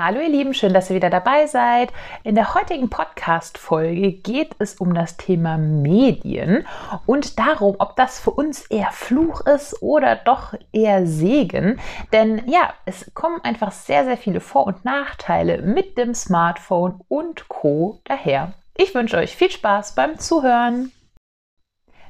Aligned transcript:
Hallo 0.00 0.20
ihr 0.20 0.28
Lieben, 0.28 0.54
schön, 0.54 0.72
dass 0.72 0.90
ihr 0.90 0.94
wieder 0.94 1.10
dabei 1.10 1.48
seid. 1.48 1.92
In 2.22 2.36
der 2.36 2.54
heutigen 2.54 2.88
Podcast-Folge 2.88 4.12
geht 4.12 4.54
es 4.60 4.74
um 4.74 4.94
das 4.94 5.16
Thema 5.16 5.58
Medien 5.58 6.64
und 7.04 7.36
darum, 7.36 7.74
ob 7.80 7.96
das 7.96 8.20
für 8.20 8.30
uns 8.30 8.64
eher 8.66 8.92
Fluch 8.92 9.40
ist 9.40 9.82
oder 9.82 10.14
doch 10.14 10.54
eher 10.70 11.04
Segen. 11.04 11.80
Denn 12.12 12.42
ja, 12.46 12.74
es 12.84 13.10
kommen 13.12 13.40
einfach 13.42 13.72
sehr, 13.72 14.04
sehr 14.04 14.16
viele 14.16 14.38
Vor- 14.38 14.68
und 14.68 14.84
Nachteile 14.84 15.62
mit 15.62 15.98
dem 15.98 16.14
Smartphone 16.14 17.00
und 17.08 17.48
Co. 17.48 17.98
daher. 18.04 18.52
Ich 18.76 18.94
wünsche 18.94 19.16
euch 19.16 19.34
viel 19.34 19.50
Spaß 19.50 19.96
beim 19.96 20.16
Zuhören. 20.20 20.92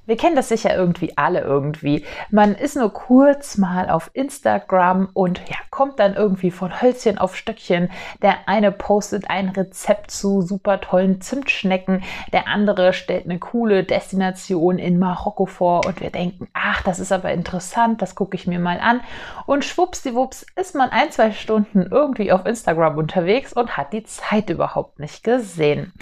Wir 0.08 0.16
kennen 0.16 0.36
das 0.36 0.48
sicher 0.48 0.74
irgendwie 0.74 1.18
alle 1.18 1.42
irgendwie. 1.42 2.02
Man 2.30 2.54
ist 2.54 2.76
nur 2.76 2.90
kurz 2.90 3.58
mal 3.58 3.90
auf 3.90 4.10
Instagram 4.14 5.10
und 5.12 5.42
ja, 5.50 5.56
kommt 5.68 5.98
dann 5.98 6.14
irgendwie 6.14 6.50
von 6.50 6.80
Hölzchen 6.80 7.18
auf 7.18 7.36
Stöckchen. 7.36 7.90
Der 8.22 8.48
eine 8.48 8.72
postet 8.72 9.28
ein 9.28 9.50
Rezept 9.50 10.10
zu 10.10 10.40
super 10.40 10.80
tollen 10.80 11.20
Zimtschnecken, 11.20 12.02
der 12.32 12.48
andere 12.48 12.94
stellt 12.94 13.26
eine 13.26 13.38
coole 13.38 13.84
Destination 13.84 14.78
in 14.78 14.98
Marokko 14.98 15.44
vor 15.44 15.84
und 15.84 16.00
wir 16.00 16.08
denken, 16.08 16.48
ach, 16.54 16.80
das 16.80 17.00
ist 17.00 17.12
aber 17.12 17.32
interessant, 17.32 18.00
das 18.00 18.14
gucke 18.14 18.34
ich 18.34 18.46
mir 18.46 18.60
mal 18.60 18.80
an. 18.80 19.02
Und 19.44 19.66
schwuppsdiwupps 19.66 20.46
ist 20.56 20.74
man 20.74 20.88
ein, 20.88 21.10
zwei 21.10 21.32
Stunden 21.32 21.82
irgendwie 21.82 22.32
auf 22.32 22.46
Instagram 22.46 22.96
unterwegs 22.96 23.52
und 23.52 23.76
hat 23.76 23.92
die 23.92 24.04
Zeit 24.04 24.48
überhaupt 24.48 25.00
nicht 25.00 25.22
gesehen. 25.22 25.92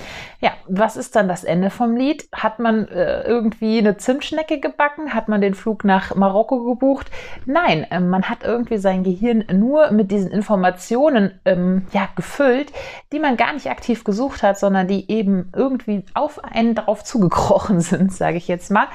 Ja, 0.41 0.53
was 0.69 0.97
ist 0.97 1.17
dann 1.17 1.27
das 1.27 1.43
Ende 1.43 1.71
vom 1.71 1.97
Lied? 1.97 2.29
Hat 2.33 2.61
man 2.61 2.87
äh, 2.87 3.23
irgendwie 3.23 3.79
eine 3.79 3.96
Zimtschnecke 3.99 4.61
gebacken? 4.61 5.15
Hat 5.15 5.29
man 5.29 5.41
den 5.41 5.55
Flug 5.55 5.85
nach 5.85 6.15
Marokko 6.15 6.65
gebucht? 6.65 7.11
Nein, 7.45 7.87
äh, 7.91 8.01
man 8.01 8.29
hat 8.29 8.45
irgendwie 8.45 8.79
sein 8.79 9.03
Gehirn 9.03 9.45
nur 9.53 9.91
mit 9.91 10.11
diesen 10.11 10.31
Informationen 10.31 11.41
ähm, 11.45 11.87
ja, 11.93 12.09
gefüllt, 12.17 12.73
die 13.13 13.19
man 13.19 13.37
gar 13.37 13.53
nicht 13.53 13.71
aktiv 13.71 14.05
gesucht 14.05 14.43
hat, 14.43 14.59
sondern 14.59 14.89
die 14.89 15.11
eben 15.11 15.51
irgendwie 15.55 16.05
auf 16.15 16.43
einen 16.45 16.75
drauf 16.75 17.05
zugekrochen 17.05 17.81
sind, 17.81 18.13
sage 18.13 18.37
ich 18.37 18.49
jetzt 18.49 18.71
mal. 18.71 18.87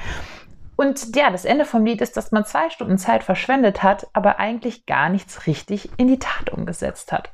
Und 0.76 1.14
ja, 1.14 1.30
das 1.30 1.44
Ende 1.44 1.64
vom 1.64 1.84
Lied 1.84 2.00
ist, 2.00 2.16
dass 2.16 2.32
man 2.32 2.44
zwei 2.44 2.70
Stunden 2.70 2.98
Zeit 2.98 3.22
verschwendet 3.22 3.82
hat, 3.82 4.08
aber 4.12 4.38
eigentlich 4.38 4.86
gar 4.86 5.08
nichts 5.10 5.46
richtig 5.46 5.90
in 5.96 6.08
die 6.08 6.18
Tat 6.18 6.50
umgesetzt 6.50 7.12
hat. 7.12 7.30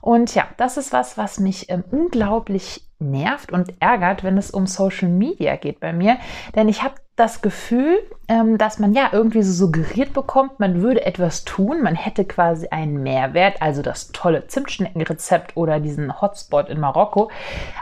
Und 0.00 0.34
ja, 0.34 0.46
das 0.56 0.76
ist 0.76 0.92
was, 0.92 1.16
was 1.16 1.38
mich 1.38 1.70
ähm, 1.70 1.84
unglaublich 1.90 2.86
nervt 2.98 3.52
und 3.52 3.72
ärgert, 3.80 4.24
wenn 4.24 4.38
es 4.38 4.50
um 4.50 4.66
Social 4.66 5.08
Media 5.08 5.56
geht 5.56 5.80
bei 5.80 5.92
mir. 5.92 6.18
Denn 6.54 6.68
ich 6.68 6.82
habe 6.82 6.94
das 7.16 7.42
Gefühl, 7.42 7.98
ähm, 8.28 8.58
dass 8.58 8.78
man 8.78 8.92
ja 8.92 9.10
irgendwie 9.12 9.42
so 9.42 9.52
suggeriert 9.52 10.12
bekommt, 10.12 10.58
man 10.58 10.82
würde 10.82 11.06
etwas 11.06 11.44
tun, 11.44 11.82
man 11.82 11.94
hätte 11.94 12.24
quasi 12.24 12.68
einen 12.68 13.02
Mehrwert, 13.02 13.62
also 13.62 13.82
das 13.82 14.08
tolle 14.08 14.46
Zimtschneckenrezept 14.48 15.56
oder 15.56 15.78
diesen 15.80 16.20
Hotspot 16.20 16.68
in 16.68 16.80
Marokko. 16.80 17.30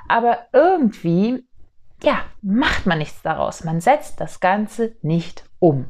Aber 0.09 0.39
irgendwie, 0.53 1.47
ja, 2.03 2.21
macht 2.43 2.87
man 2.87 2.99
nichts 2.99 3.23
daraus. 3.23 3.65
Man 3.65 3.81
setzt 3.81 4.21
das 4.21 4.41
Ganze 4.41 4.97
nicht 5.03 5.45
um. 5.59 5.87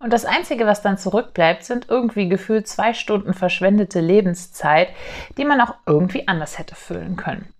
Und 0.00 0.12
das 0.12 0.24
Einzige, 0.24 0.64
was 0.64 0.80
dann 0.82 0.96
zurückbleibt, 0.96 1.64
sind 1.64 1.88
irgendwie 1.88 2.28
gefühlt 2.28 2.68
zwei 2.68 2.94
Stunden 2.94 3.34
verschwendete 3.34 4.00
Lebenszeit, 4.00 4.88
die 5.36 5.44
man 5.44 5.60
auch 5.60 5.74
irgendwie 5.86 6.28
anders 6.28 6.58
hätte 6.58 6.76
füllen 6.76 7.16
können. 7.16 7.52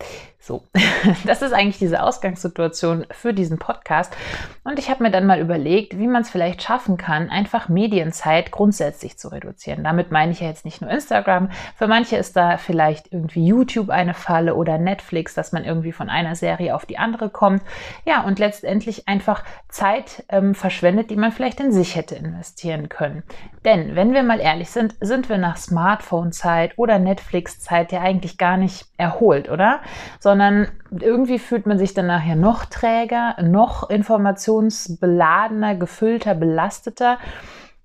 you 0.00 0.35
So, 0.46 0.62
das 1.26 1.42
ist 1.42 1.52
eigentlich 1.52 1.80
diese 1.80 2.04
Ausgangssituation 2.04 3.04
für 3.10 3.34
diesen 3.34 3.58
Podcast. 3.58 4.16
Und 4.62 4.78
ich 4.78 4.88
habe 4.90 5.02
mir 5.02 5.10
dann 5.10 5.26
mal 5.26 5.40
überlegt, 5.40 5.98
wie 5.98 6.06
man 6.06 6.22
es 6.22 6.30
vielleicht 6.30 6.62
schaffen 6.62 6.96
kann, 6.96 7.30
einfach 7.30 7.68
Medienzeit 7.68 8.52
grundsätzlich 8.52 9.18
zu 9.18 9.26
reduzieren. 9.26 9.82
Damit 9.82 10.12
meine 10.12 10.30
ich 10.30 10.38
ja 10.38 10.46
jetzt 10.46 10.64
nicht 10.64 10.80
nur 10.80 10.88
Instagram. 10.88 11.50
Für 11.74 11.88
manche 11.88 12.16
ist 12.16 12.36
da 12.36 12.58
vielleicht 12.58 13.12
irgendwie 13.12 13.44
YouTube 13.44 13.90
eine 13.90 14.14
Falle 14.14 14.54
oder 14.54 14.78
Netflix, 14.78 15.34
dass 15.34 15.50
man 15.50 15.64
irgendwie 15.64 15.90
von 15.90 16.08
einer 16.08 16.36
Serie 16.36 16.76
auf 16.76 16.86
die 16.86 16.98
andere 16.98 17.28
kommt. 17.28 17.62
Ja, 18.04 18.22
und 18.22 18.38
letztendlich 18.38 19.08
einfach 19.08 19.42
Zeit 19.68 20.24
ähm, 20.28 20.54
verschwendet, 20.54 21.10
die 21.10 21.16
man 21.16 21.32
vielleicht 21.32 21.58
in 21.58 21.72
sich 21.72 21.96
hätte 21.96 22.14
investieren 22.14 22.88
können. 22.88 23.24
Denn, 23.64 23.96
wenn 23.96 24.14
wir 24.14 24.22
mal 24.22 24.38
ehrlich 24.38 24.70
sind, 24.70 24.94
sind 25.00 25.28
wir 25.28 25.38
nach 25.38 25.56
Smartphone-Zeit 25.56 26.74
oder 26.76 27.00
Netflix-Zeit 27.00 27.90
ja 27.90 28.00
eigentlich 28.00 28.38
gar 28.38 28.56
nicht 28.56 28.86
erholt, 28.96 29.50
oder? 29.50 29.80
Sondern 30.20 30.35
sondern 30.36 30.68
irgendwie 30.90 31.38
fühlt 31.38 31.64
man 31.64 31.78
sich 31.78 31.94
dann 31.94 32.08
nachher 32.08 32.36
noch 32.36 32.66
träger, 32.66 33.36
noch 33.40 33.88
informationsbeladener, 33.88 35.76
gefüllter, 35.76 36.34
belasteter. 36.34 37.16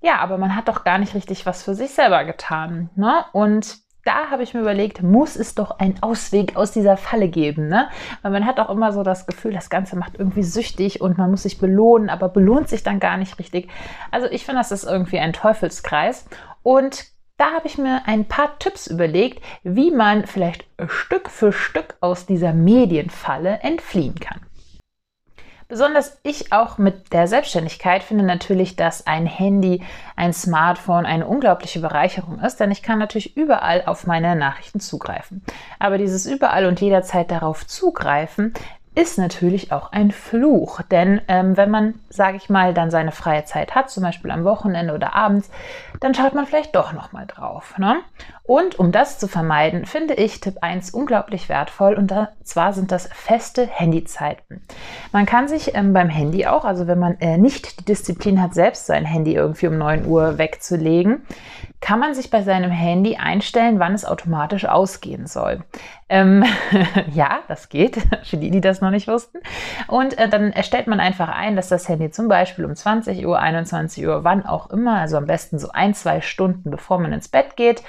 Ja, 0.01 0.17
aber 0.17 0.37
man 0.37 0.53
hat 0.53 0.67
doch 0.67 0.83
gar 0.83 0.97
nicht 0.97 1.15
richtig 1.15 1.45
was 1.45 1.63
für 1.63 1.75
sich 1.75 1.91
selber 1.91 2.25
getan. 2.25 2.89
Ne? 2.97 3.23
Und 3.31 3.77
da 4.03 4.31
habe 4.31 4.43
ich 4.43 4.53
mir 4.53 4.59
überlegt, 4.59 5.01
muss 5.01 5.37
es 5.37 5.55
doch 5.55 5.79
einen 5.79 6.03
Ausweg 6.03 6.57
aus 6.57 6.73
dieser 6.73 6.97
Falle 6.97 7.29
geben, 7.29 7.69
ne? 7.69 7.87
Weil 8.21 8.31
man 8.31 8.45
hat 8.47 8.59
auch 8.59 8.69
immer 8.71 8.91
so 8.91 9.03
das 9.03 9.27
Gefühl, 9.27 9.53
das 9.53 9.69
Ganze 9.69 9.95
macht 9.95 10.17
irgendwie 10.17 10.43
süchtig 10.43 10.99
und 10.99 11.17
man 11.19 11.29
muss 11.31 11.43
sich 11.43 11.59
belohnen, 11.59 12.09
aber 12.09 12.27
belohnt 12.27 12.67
sich 12.67 12.83
dann 12.83 12.99
gar 12.99 13.15
nicht 13.15 13.39
richtig. 13.39 13.69
Also 14.09 14.27
ich 14.27 14.43
finde, 14.43 14.59
das 14.59 14.71
ist 14.71 14.83
irgendwie 14.83 15.19
ein 15.19 15.33
Teufelskreis. 15.33 16.25
Und 16.63 17.10
da 17.41 17.53
habe 17.53 17.65
ich 17.67 17.79
mir 17.79 18.03
ein 18.05 18.25
paar 18.25 18.59
Tipps 18.59 18.85
überlegt, 18.85 19.43
wie 19.63 19.89
man 19.89 20.27
vielleicht 20.27 20.63
Stück 20.85 21.27
für 21.27 21.51
Stück 21.51 21.95
aus 21.99 22.27
dieser 22.27 22.53
Medienfalle 22.53 23.61
entfliehen 23.63 24.19
kann. 24.19 24.41
Besonders 25.67 26.19
ich 26.21 26.53
auch 26.53 26.77
mit 26.77 27.13
der 27.13 27.27
Selbstständigkeit 27.27 28.03
finde 28.03 28.25
natürlich, 28.25 28.75
dass 28.75 29.07
ein 29.07 29.25
Handy, 29.25 29.81
ein 30.15 30.33
Smartphone 30.33 31.07
eine 31.07 31.25
unglaubliche 31.25 31.79
Bereicherung 31.79 32.39
ist, 32.41 32.59
denn 32.59 32.69
ich 32.69 32.83
kann 32.83 32.99
natürlich 32.99 33.35
überall 33.35 33.85
auf 33.87 34.05
meine 34.05 34.35
Nachrichten 34.35 34.79
zugreifen. 34.79 35.43
Aber 35.79 35.97
dieses 35.97 36.27
überall 36.27 36.67
und 36.67 36.79
jederzeit 36.79 37.31
darauf 37.31 37.65
zugreifen 37.65 38.53
ist 38.93 39.17
natürlich 39.17 39.71
auch 39.71 39.91
ein 39.91 40.11
Fluch. 40.11 40.81
Denn 40.83 41.21
ähm, 41.27 41.55
wenn 41.55 41.69
man, 41.69 41.95
sage 42.09 42.37
ich 42.37 42.49
mal, 42.49 42.73
dann 42.73 42.91
seine 42.91 43.11
freie 43.11 43.45
Zeit 43.45 43.73
hat, 43.75 43.89
zum 43.89 44.03
Beispiel 44.03 44.31
am 44.31 44.43
Wochenende 44.43 44.93
oder 44.93 45.15
abends, 45.15 45.49
dann 45.99 46.13
schaut 46.13 46.33
man 46.33 46.45
vielleicht 46.45 46.75
doch 46.75 46.91
nochmal 46.93 47.25
drauf. 47.25 47.77
Ne? 47.77 48.01
Und 48.51 48.77
um 48.77 48.91
das 48.91 49.17
zu 49.17 49.29
vermeiden, 49.29 49.85
finde 49.85 50.13
ich 50.15 50.41
Tipp 50.41 50.57
1 50.59 50.89
unglaublich 50.89 51.47
wertvoll 51.47 51.93
und 51.93 52.13
zwar 52.43 52.73
sind 52.73 52.91
das 52.91 53.07
feste 53.07 53.65
Handyzeiten. 53.65 54.61
Man 55.13 55.25
kann 55.25 55.47
sich 55.47 55.73
ähm, 55.73 55.93
beim 55.93 56.09
Handy 56.09 56.45
auch, 56.45 56.65
also 56.65 56.85
wenn 56.85 56.99
man 56.99 57.17
äh, 57.21 57.37
nicht 57.37 57.79
die 57.79 57.85
Disziplin 57.85 58.41
hat, 58.41 58.53
selbst 58.53 58.87
sein 58.87 59.05
Handy 59.05 59.35
irgendwie 59.35 59.67
um 59.67 59.77
9 59.77 60.05
Uhr 60.05 60.37
wegzulegen, 60.37 61.21
kann 61.81 61.99
man 61.99 62.13
sich 62.13 62.29
bei 62.29 62.43
seinem 62.43 62.69
Handy 62.69 63.15
einstellen, 63.15 63.79
wann 63.79 63.95
es 63.95 64.05
automatisch 64.05 64.65
ausgehen 64.65 65.25
soll. 65.25 65.63
Ähm, 66.09 66.43
ja, 67.13 67.39
das 67.47 67.69
geht, 67.69 67.97
für 68.23 68.37
die, 68.37 68.51
die 68.51 68.61
das 68.61 68.81
noch 68.81 68.91
nicht 68.91 69.07
wussten. 69.07 69.39
Und 69.87 70.17
äh, 70.17 70.29
dann 70.29 70.51
erstellt 70.51 70.85
man 70.85 70.99
einfach 70.99 71.29
ein, 71.29 71.55
dass 71.55 71.69
das 71.69 71.89
Handy 71.89 72.11
zum 72.11 72.27
Beispiel 72.27 72.65
um 72.65 72.75
20 72.75 73.25
Uhr, 73.25 73.39
21 73.39 74.05
Uhr, 74.05 74.23
wann 74.23 74.45
auch 74.45 74.69
immer, 74.69 74.99
also 74.99 75.17
am 75.17 75.25
besten 75.25 75.57
so 75.57 75.69
ein, 75.71 75.95
zwei 75.95 76.21
Stunden 76.21 76.69
bevor 76.69 76.99
man 76.99 77.13
ins 77.13 77.29
Bett 77.29 77.55
geht, 77.55 77.81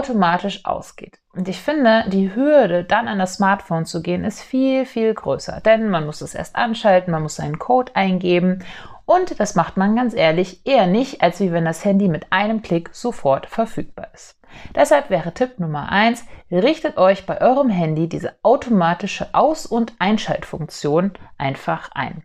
automatisch 0.00 0.64
ausgeht. 0.64 1.18
Und 1.34 1.48
ich 1.48 1.60
finde, 1.60 2.04
die 2.08 2.34
Hürde, 2.34 2.84
dann 2.84 3.06
an 3.06 3.18
das 3.18 3.34
Smartphone 3.34 3.84
zu 3.84 4.02
gehen, 4.02 4.24
ist 4.24 4.40
viel, 4.40 4.84
viel 4.86 5.14
größer. 5.14 5.60
Denn 5.60 5.90
man 5.90 6.06
muss 6.06 6.22
es 6.22 6.34
erst 6.34 6.56
anschalten, 6.56 7.12
man 7.12 7.22
muss 7.22 7.36
seinen 7.36 7.58
Code 7.58 7.94
eingeben 7.94 8.64
und 9.04 9.40
das 9.40 9.56
macht 9.56 9.76
man 9.76 9.96
ganz 9.96 10.14
ehrlich 10.14 10.64
eher 10.64 10.86
nicht, 10.86 11.20
als 11.20 11.40
wie 11.40 11.50
wenn 11.50 11.64
das 11.64 11.84
Handy 11.84 12.06
mit 12.06 12.32
einem 12.32 12.62
Klick 12.62 12.90
sofort 12.92 13.46
verfügbar 13.46 14.06
ist. 14.14 14.38
Deshalb 14.74 15.10
wäre 15.10 15.34
Tipp 15.34 15.58
Nummer 15.58 15.90
eins: 15.90 16.24
richtet 16.50 16.96
euch 16.96 17.26
bei 17.26 17.40
eurem 17.40 17.70
Handy 17.70 18.08
diese 18.08 18.34
automatische 18.42 19.28
Aus- 19.32 19.66
und 19.66 19.94
Einschaltfunktion 19.98 21.12
einfach 21.38 21.90
ein. 21.92 22.22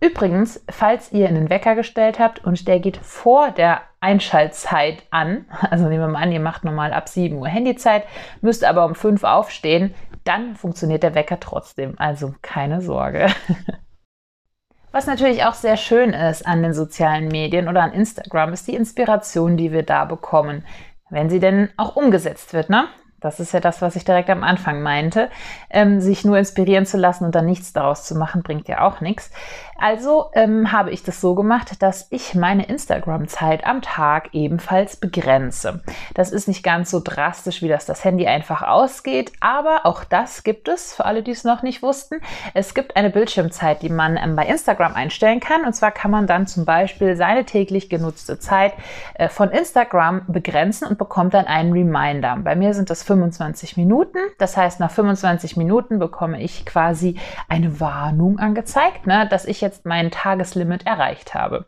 Übrigens, 0.00 0.62
falls 0.68 1.10
ihr 1.12 1.26
einen 1.26 1.48
Wecker 1.48 1.74
gestellt 1.74 2.18
habt 2.18 2.44
und 2.44 2.68
der 2.68 2.80
geht 2.80 2.98
vor 2.98 3.50
der 3.50 3.80
Einschaltzeit 4.00 5.02
an, 5.10 5.46
also 5.70 5.88
nehmen 5.88 6.00
wir 6.00 6.08
mal 6.08 6.22
an, 6.22 6.32
ihr 6.32 6.40
macht 6.40 6.64
normal 6.64 6.92
ab 6.92 7.08
7 7.08 7.36
Uhr 7.36 7.48
Handyzeit, 7.48 8.04
müsst 8.40 8.64
aber 8.64 8.84
um 8.84 8.94
5 8.94 9.22
Uhr 9.22 9.32
aufstehen, 9.32 9.94
dann 10.24 10.56
funktioniert 10.56 11.02
der 11.02 11.14
Wecker 11.14 11.40
trotzdem. 11.40 11.94
Also 11.98 12.34
keine 12.42 12.82
Sorge. 12.82 13.28
Was 14.92 15.06
natürlich 15.06 15.44
auch 15.44 15.54
sehr 15.54 15.76
schön 15.76 16.10
ist 16.10 16.46
an 16.46 16.62
den 16.62 16.72
sozialen 16.72 17.28
Medien 17.28 17.68
oder 17.68 17.82
an 17.82 17.92
Instagram, 17.92 18.52
ist 18.52 18.66
die 18.66 18.74
Inspiration, 18.74 19.56
die 19.56 19.70
wir 19.70 19.82
da 19.82 20.04
bekommen, 20.04 20.64
wenn 21.10 21.28
sie 21.28 21.40
denn 21.40 21.68
auch 21.76 21.96
umgesetzt 21.96 22.54
wird. 22.54 22.70
Ne? 22.70 22.88
Das 23.20 23.40
ist 23.40 23.52
ja 23.52 23.60
das, 23.60 23.80
was 23.82 23.96
ich 23.96 24.04
direkt 24.04 24.30
am 24.30 24.42
Anfang 24.42 24.82
meinte. 24.82 25.30
Ähm, 25.70 26.00
sich 26.00 26.24
nur 26.24 26.38
inspirieren 26.38 26.86
zu 26.86 26.96
lassen 26.96 27.24
und 27.24 27.34
dann 27.34 27.46
nichts 27.46 27.72
daraus 27.72 28.04
zu 28.04 28.14
machen, 28.14 28.42
bringt 28.42 28.68
ja 28.68 28.82
auch 28.82 29.00
nichts. 29.00 29.30
Also 29.78 30.30
ähm, 30.32 30.72
habe 30.72 30.90
ich 30.90 31.02
das 31.02 31.20
so 31.20 31.34
gemacht, 31.34 31.82
dass 31.82 32.06
ich 32.10 32.34
meine 32.34 32.64
Instagram-Zeit 32.64 33.66
am 33.66 33.82
Tag 33.82 34.30
ebenfalls 34.32 34.96
begrenze. 34.96 35.82
Das 36.14 36.30
ist 36.30 36.48
nicht 36.48 36.62
ganz 36.62 36.90
so 36.90 37.00
drastisch, 37.04 37.60
wie 37.60 37.68
das 37.68 37.84
das 37.84 38.02
Handy 38.02 38.26
einfach 38.26 38.62
ausgeht, 38.62 39.32
aber 39.40 39.84
auch 39.84 40.04
das 40.04 40.44
gibt 40.44 40.68
es, 40.68 40.94
für 40.94 41.04
alle, 41.04 41.22
die 41.22 41.32
es 41.32 41.44
noch 41.44 41.62
nicht 41.62 41.82
wussten. 41.82 42.20
Es 42.54 42.72
gibt 42.72 42.96
eine 42.96 43.10
Bildschirmzeit, 43.10 43.82
die 43.82 43.90
man 43.90 44.16
ähm, 44.16 44.34
bei 44.34 44.46
Instagram 44.46 44.94
einstellen 44.94 45.40
kann. 45.40 45.64
Und 45.64 45.74
zwar 45.74 45.90
kann 45.90 46.10
man 46.10 46.26
dann 46.26 46.46
zum 46.46 46.64
Beispiel 46.64 47.16
seine 47.16 47.44
täglich 47.44 47.90
genutzte 47.90 48.38
Zeit 48.38 48.72
äh, 49.14 49.28
von 49.28 49.50
Instagram 49.50 50.22
begrenzen 50.26 50.88
und 50.88 50.96
bekommt 50.96 51.34
dann 51.34 51.46
einen 51.46 51.72
Reminder. 51.72 52.38
Bei 52.42 52.56
mir 52.56 52.72
sind 52.72 52.88
das 52.88 53.02
25 53.06 53.76
Minuten. 53.76 54.18
Das 54.38 54.56
heißt, 54.56 54.80
nach 54.80 54.90
25 54.90 55.56
Minuten 55.56 55.98
bekomme 55.98 56.42
ich 56.42 56.66
quasi 56.66 57.18
eine 57.48 57.80
Warnung 57.80 58.38
angezeigt, 58.38 59.06
ne, 59.06 59.26
dass 59.28 59.44
ich 59.44 59.60
jetzt 59.60 59.86
mein 59.86 60.10
Tageslimit 60.10 60.86
erreicht 60.86 61.34
habe. 61.34 61.66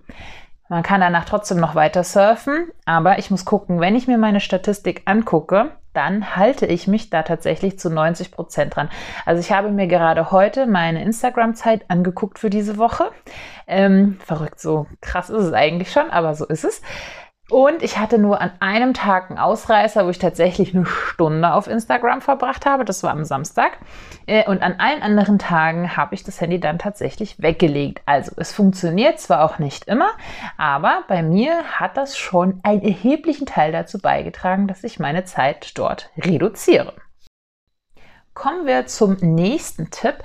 Man 0.69 0.83
kann 0.83 1.01
danach 1.01 1.25
trotzdem 1.25 1.59
noch 1.59 1.75
weiter 1.75 2.05
surfen, 2.05 2.71
aber 2.85 3.19
ich 3.19 3.31
muss 3.31 3.47
gucken, 3.47 3.81
wenn 3.81 3.97
ich 3.97 4.07
mir 4.07 4.19
meine 4.19 4.41
Statistik 4.41 5.03
angucke, 5.07 5.71
dann 5.95 6.37
halte 6.37 6.67
ich 6.67 6.87
mich 6.87 7.11
da 7.11 7.23
tatsächlich 7.23 7.79
zu 7.79 7.91
90 7.91 8.31
Prozent 8.31 8.77
dran. 8.77 8.91
Also 9.25 9.41
ich 9.41 9.51
habe 9.51 9.71
mir 9.71 9.87
gerade 9.87 10.31
heute 10.31 10.67
meine 10.67 11.03
Instagram-Zeit 11.03 11.87
angeguckt 11.89 12.39
für 12.39 12.51
diese 12.51 12.77
Woche. 12.77 13.11
Ähm, 13.67 14.19
verrückt, 14.25 14.61
so 14.61 14.87
krass 15.01 15.31
ist 15.31 15.43
es 15.43 15.53
eigentlich 15.55 15.91
schon, 15.91 16.11
aber 16.11 16.35
so 16.35 16.45
ist 16.47 16.65
es. 16.65 16.83
Und 17.51 17.83
ich 17.83 17.97
hatte 17.99 18.19
nur 18.19 18.43
an 18.43 18.53
einem 18.61 18.93
Tag 18.93 19.31
einen 19.31 19.39
Ausreißer, 19.39 20.05
wo 20.05 20.11
ich 20.11 20.19
tatsächlich 20.19 20.75
eine 20.75 20.85
Stunde 20.85 21.55
auf 21.55 21.67
Instagram 21.67 22.21
verbracht 22.21 22.67
habe. 22.67 22.85
Das 22.85 23.03
war 23.03 23.11
am 23.11 23.25
Samstag. 23.25 23.79
Äh, 24.27 24.47
und 24.47 24.63
an 24.63 24.75
allen 24.79 25.03
anderen 25.03 25.39
Tagen 25.39 25.97
habe 25.97 26.15
ich 26.15 26.23
das 26.23 26.43
Handy 26.43 26.61
dann 26.61 26.79
tatsächlich 26.79 27.41
weggelegt. 27.41 28.03
Also 28.05 28.33
es 28.37 28.53
funktioniert 28.53 29.19
zwar 29.19 29.45
auch 29.45 29.59
nicht 29.59 29.87
immer, 29.87 30.11
aber 30.59 31.05
bei 31.09 31.23
mir 31.23 31.65
hat 31.65 31.97
das 31.97 32.19
schon 32.19 32.61
einen 32.65 32.83
erheblichen 32.83 33.47
Teil 33.47 33.73
dazu 33.73 33.99
beigetragen, 33.99 34.69
dass 34.69 34.85
ich 34.85 34.99
meine 34.99 35.25
Zeit 35.25 35.79
dort 35.79 36.11
reduziere. 36.19 36.93
Kommen 38.35 38.67
wir 38.67 38.87
zum 38.87 39.17
nächsten 39.21 39.91
Tipp. 39.91 40.19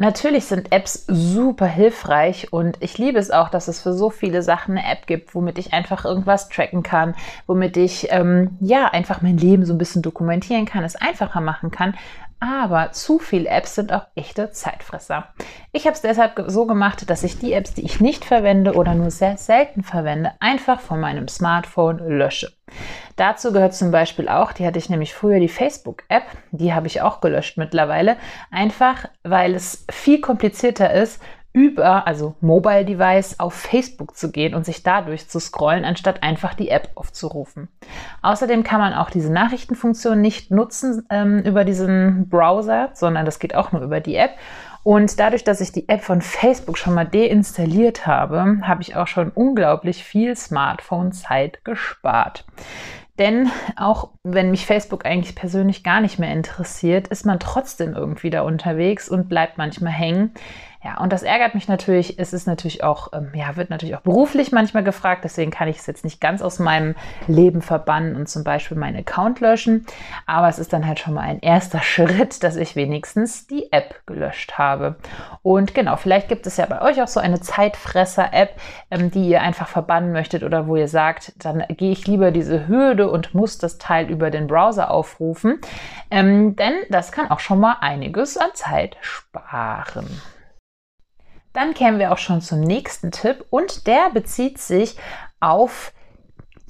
Natürlich 0.00 0.46
sind 0.46 0.72
Apps 0.72 1.04
super 1.08 1.66
hilfreich 1.66 2.54
und 2.54 2.78
ich 2.80 2.96
liebe 2.96 3.18
es 3.18 3.30
auch, 3.30 3.50
dass 3.50 3.68
es 3.68 3.82
für 3.82 3.92
so 3.92 4.08
viele 4.08 4.42
Sachen 4.42 4.78
eine 4.78 4.90
App 4.90 5.06
gibt, 5.06 5.34
womit 5.34 5.58
ich 5.58 5.74
einfach 5.74 6.06
irgendwas 6.06 6.48
tracken 6.48 6.82
kann, 6.82 7.14
womit 7.46 7.76
ich 7.76 8.06
ähm, 8.08 8.56
ja 8.60 8.86
einfach 8.86 9.20
mein 9.20 9.36
Leben 9.36 9.66
so 9.66 9.74
ein 9.74 9.78
bisschen 9.78 10.00
dokumentieren 10.00 10.64
kann, 10.64 10.84
es 10.84 10.96
einfacher 10.96 11.42
machen 11.42 11.70
kann. 11.70 11.94
Aber 12.40 12.92
zu 12.92 13.18
viele 13.18 13.50
Apps 13.50 13.74
sind 13.74 13.92
auch 13.92 14.06
echte 14.14 14.50
Zeitfresser. 14.50 15.28
Ich 15.72 15.84
habe 15.84 15.94
es 15.94 16.00
deshalb 16.00 16.42
so 16.46 16.64
gemacht, 16.64 17.08
dass 17.10 17.22
ich 17.22 17.38
die 17.38 17.52
Apps, 17.52 17.74
die 17.74 17.84
ich 17.84 18.00
nicht 18.00 18.24
verwende 18.24 18.74
oder 18.74 18.94
nur 18.94 19.10
sehr 19.10 19.36
selten 19.36 19.82
verwende, 19.82 20.32
einfach 20.40 20.80
von 20.80 21.00
meinem 21.00 21.28
Smartphone 21.28 21.98
lösche. 21.98 22.50
Dazu 23.16 23.52
gehört 23.52 23.74
zum 23.74 23.90
Beispiel 23.90 24.28
auch, 24.28 24.52
die 24.52 24.66
hatte 24.66 24.78
ich 24.78 24.88
nämlich 24.88 25.12
früher 25.12 25.38
die 25.38 25.48
Facebook-App, 25.48 26.24
die 26.50 26.72
habe 26.72 26.86
ich 26.86 27.02
auch 27.02 27.20
gelöscht 27.20 27.58
mittlerweile, 27.58 28.16
einfach 28.50 29.04
weil 29.22 29.54
es 29.54 29.84
viel 29.90 30.22
komplizierter 30.22 30.90
ist, 30.90 31.20
über, 31.52 32.06
also 32.06 32.36
Mobile 32.40 32.84
Device, 32.84 33.40
auf 33.40 33.54
Facebook 33.54 34.16
zu 34.16 34.30
gehen 34.30 34.54
und 34.54 34.64
sich 34.64 34.82
dadurch 34.82 35.28
zu 35.28 35.40
scrollen, 35.40 35.84
anstatt 35.84 36.22
einfach 36.22 36.54
die 36.54 36.68
App 36.68 36.90
aufzurufen. 36.94 37.68
Außerdem 38.22 38.62
kann 38.62 38.80
man 38.80 38.94
auch 38.94 39.10
diese 39.10 39.32
Nachrichtenfunktion 39.32 40.20
nicht 40.20 40.50
nutzen 40.50 41.06
ähm, 41.10 41.40
über 41.40 41.64
diesen 41.64 42.28
Browser, 42.28 42.90
sondern 42.94 43.24
das 43.24 43.40
geht 43.40 43.54
auch 43.54 43.72
nur 43.72 43.82
über 43.82 44.00
die 44.00 44.16
App. 44.16 44.32
Und 44.82 45.18
dadurch, 45.20 45.44
dass 45.44 45.60
ich 45.60 45.72
die 45.72 45.88
App 45.88 46.02
von 46.02 46.22
Facebook 46.22 46.78
schon 46.78 46.94
mal 46.94 47.04
deinstalliert 47.04 48.06
habe, 48.06 48.60
habe 48.62 48.82
ich 48.82 48.96
auch 48.96 49.08
schon 49.08 49.30
unglaublich 49.30 50.04
viel 50.04 50.36
Smartphone-Zeit 50.36 51.64
gespart. 51.64 52.46
Denn 53.18 53.50
auch 53.76 54.12
wenn 54.22 54.50
mich 54.50 54.64
Facebook 54.64 55.04
eigentlich 55.04 55.36
persönlich 55.36 55.84
gar 55.84 56.00
nicht 56.00 56.18
mehr 56.18 56.32
interessiert, 56.32 57.08
ist 57.08 57.26
man 57.26 57.38
trotzdem 57.38 57.92
irgendwie 57.92 58.30
da 58.30 58.40
unterwegs 58.40 59.10
und 59.10 59.28
bleibt 59.28 59.58
manchmal 59.58 59.92
hängen. 59.92 60.32
Ja, 60.82 60.98
und 60.98 61.12
das 61.12 61.22
ärgert 61.22 61.54
mich 61.54 61.68
natürlich. 61.68 62.18
Es 62.18 62.32
ist 62.32 62.46
natürlich 62.46 62.82
auch, 62.82 63.12
ähm, 63.12 63.32
ja, 63.34 63.56
wird 63.56 63.68
natürlich 63.68 63.96
auch 63.96 64.00
beruflich 64.00 64.50
manchmal 64.50 64.82
gefragt. 64.82 65.24
Deswegen 65.24 65.50
kann 65.50 65.68
ich 65.68 65.76
es 65.76 65.86
jetzt 65.86 66.04
nicht 66.04 66.22
ganz 66.22 66.40
aus 66.40 66.58
meinem 66.58 66.94
Leben 67.26 67.60
verbannen 67.60 68.16
und 68.16 68.30
zum 68.30 68.44
Beispiel 68.44 68.78
meinen 68.78 68.96
Account 68.96 69.40
löschen. 69.40 69.84
Aber 70.24 70.48
es 70.48 70.58
ist 70.58 70.72
dann 70.72 70.86
halt 70.86 70.98
schon 70.98 71.12
mal 71.12 71.20
ein 71.20 71.40
erster 71.40 71.82
Schritt, 71.82 72.42
dass 72.42 72.56
ich 72.56 72.76
wenigstens 72.76 73.46
die 73.46 73.70
App 73.72 74.06
gelöscht 74.06 74.56
habe. 74.56 74.96
Und 75.42 75.74
genau, 75.74 75.96
vielleicht 75.96 76.28
gibt 76.28 76.46
es 76.46 76.56
ja 76.56 76.64
bei 76.64 76.80
euch 76.80 77.02
auch 77.02 77.08
so 77.08 77.20
eine 77.20 77.40
Zeitfresser-App, 77.40 78.58
ähm, 78.90 79.10
die 79.10 79.28
ihr 79.28 79.42
einfach 79.42 79.68
verbannen 79.68 80.12
möchtet 80.12 80.44
oder 80.44 80.66
wo 80.66 80.76
ihr 80.76 80.88
sagt, 80.88 81.34
dann 81.44 81.62
gehe 81.68 81.92
ich 81.92 82.06
lieber 82.06 82.30
diese 82.30 82.68
Hürde 82.68 83.10
und 83.10 83.34
muss 83.34 83.58
das 83.58 83.76
Teil 83.76 84.08
über 84.08 84.30
den 84.30 84.46
Browser 84.46 84.90
aufrufen. 84.90 85.60
Ähm, 86.10 86.56
denn 86.56 86.72
das 86.88 87.12
kann 87.12 87.30
auch 87.30 87.40
schon 87.40 87.60
mal 87.60 87.76
einiges 87.82 88.38
an 88.38 88.48
Zeit 88.54 88.96
sparen. 89.02 90.08
Dann 91.52 91.74
kämen 91.74 91.98
wir 91.98 92.12
auch 92.12 92.18
schon 92.18 92.40
zum 92.40 92.60
nächsten 92.60 93.10
Tipp 93.10 93.44
und 93.50 93.86
der 93.86 94.10
bezieht 94.10 94.58
sich 94.58 94.96
auf 95.40 95.92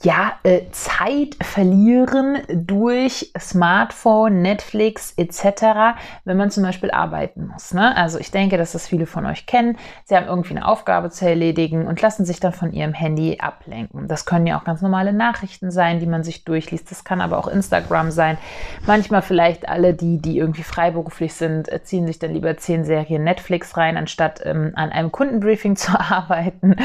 ja, 0.02 0.32
äh, 0.44 0.62
Zeit 0.70 1.36
verlieren 1.42 2.38
durch 2.48 3.32
Smartphone, 3.38 4.40
Netflix 4.40 5.12
etc., 5.18 5.98
wenn 6.24 6.38
man 6.38 6.50
zum 6.50 6.62
Beispiel 6.62 6.90
arbeiten 6.90 7.48
muss. 7.48 7.74
Ne? 7.74 7.94
Also 7.96 8.18
ich 8.18 8.30
denke, 8.30 8.56
dass 8.56 8.72
das 8.72 8.88
viele 8.88 9.04
von 9.04 9.26
euch 9.26 9.44
kennen. 9.44 9.76
Sie 10.04 10.16
haben 10.16 10.26
irgendwie 10.26 10.56
eine 10.56 10.66
Aufgabe 10.66 11.10
zu 11.10 11.28
erledigen 11.28 11.86
und 11.86 12.00
lassen 12.00 12.24
sich 12.24 12.40
dann 12.40 12.54
von 12.54 12.72
ihrem 12.72 12.94
Handy 12.94 13.38
ablenken. 13.40 14.08
Das 14.08 14.24
können 14.24 14.46
ja 14.46 14.58
auch 14.58 14.64
ganz 14.64 14.80
normale 14.80 15.12
Nachrichten 15.12 15.70
sein, 15.70 16.00
die 16.00 16.06
man 16.06 16.24
sich 16.24 16.44
durchliest. 16.44 16.90
Das 16.90 17.04
kann 17.04 17.20
aber 17.20 17.36
auch 17.36 17.48
Instagram 17.48 18.10
sein. 18.10 18.38
Manchmal 18.86 19.20
vielleicht 19.20 19.68
alle 19.68 19.92
die, 19.92 20.16
die 20.16 20.38
irgendwie 20.38 20.62
freiberuflich 20.62 21.34
sind, 21.34 21.70
äh, 21.70 21.82
ziehen 21.82 22.06
sich 22.06 22.18
dann 22.18 22.32
lieber 22.32 22.56
zehn 22.56 22.84
Serien 22.84 23.22
Netflix 23.22 23.76
rein, 23.76 23.98
anstatt 23.98 24.40
ähm, 24.46 24.72
an 24.76 24.90
einem 24.92 25.12
Kundenbriefing 25.12 25.76
zu 25.80 25.92
arbeiten. 25.92 26.76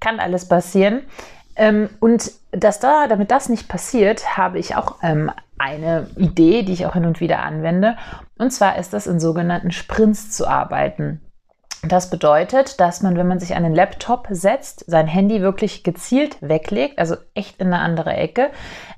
kann 0.00 0.20
alles 0.20 0.48
passieren. 0.48 1.02
Ähm, 1.56 1.90
und 2.00 2.32
dass 2.50 2.80
da, 2.80 3.06
damit 3.08 3.30
das 3.30 3.48
nicht 3.48 3.68
passiert, 3.68 4.36
habe 4.36 4.58
ich 4.58 4.76
auch 4.76 4.96
ähm, 5.02 5.30
eine 5.58 6.08
Idee, 6.16 6.62
die 6.62 6.72
ich 6.72 6.86
auch 6.86 6.94
hin 6.94 7.04
und 7.04 7.20
wieder 7.20 7.40
anwende. 7.40 7.96
Und 8.38 8.52
zwar 8.52 8.78
ist 8.78 8.92
das 8.92 9.06
in 9.06 9.20
sogenannten 9.20 9.70
Sprints 9.70 10.30
zu 10.30 10.46
arbeiten. 10.46 11.20
Das 11.88 12.10
bedeutet, 12.10 12.78
dass 12.78 13.02
man, 13.02 13.16
wenn 13.16 13.26
man 13.26 13.40
sich 13.40 13.56
an 13.56 13.64
den 13.64 13.74
Laptop 13.74 14.28
setzt, 14.30 14.84
sein 14.88 15.08
Handy 15.08 15.42
wirklich 15.42 15.82
gezielt 15.82 16.36
weglegt, 16.40 17.00
also 17.00 17.16
echt 17.34 17.60
in 17.60 17.66
eine 17.66 17.80
andere 17.80 18.12
Ecke. 18.12 18.50